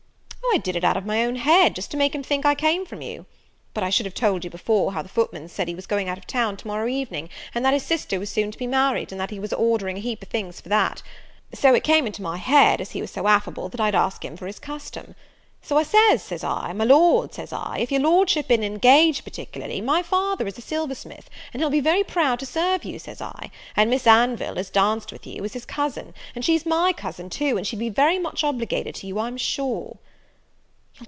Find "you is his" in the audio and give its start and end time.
25.25-25.65